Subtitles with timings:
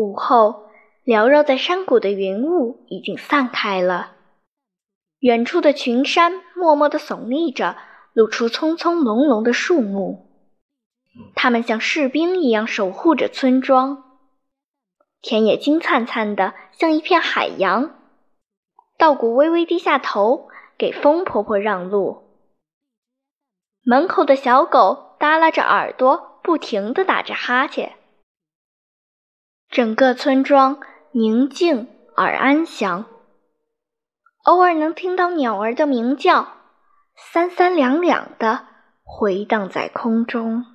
[0.00, 0.70] 午后，
[1.04, 4.12] 缭绕在山谷的云雾已经散开了，
[5.18, 7.76] 远处的群山默默地耸立着，
[8.14, 10.30] 露出葱葱茏茏的树木。
[11.34, 14.02] 他们像士兵一样守护着村庄。
[15.20, 17.94] 田野金灿灿的，像一片海洋。
[18.96, 20.48] 稻谷微微低下头，
[20.78, 22.38] 给风婆婆让路。
[23.84, 27.96] 门口的小狗耷拉着耳朵，不停地打着哈欠。
[29.70, 30.80] 整个村庄
[31.12, 33.04] 宁静而安详，
[34.42, 36.48] 偶尔能听到鸟儿的鸣叫，
[37.14, 38.66] 三三两两的
[39.04, 40.66] 回荡在空中。